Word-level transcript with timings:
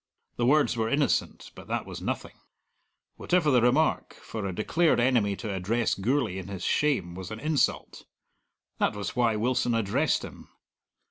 The 0.37 0.47
words 0.47 0.75
were 0.75 0.89
innocent, 0.89 1.51
but 1.53 1.67
that 1.67 1.85
was 1.85 2.01
nothing; 2.01 2.33
whatever 3.17 3.51
the 3.51 3.61
remark, 3.61 4.15
for 4.15 4.47
a 4.47 4.55
declared 4.55 4.99
enemy 4.99 5.35
to 5.35 5.53
address 5.53 5.93
Gourlay 5.93 6.37
in 6.39 6.47
his 6.47 6.63
shame 6.63 7.13
was 7.13 7.29
an 7.29 7.39
insult: 7.39 8.05
that 8.79 8.95
was 8.95 9.15
why 9.15 9.35
Wilson 9.35 9.75
addressed 9.75 10.25
him. 10.25 10.49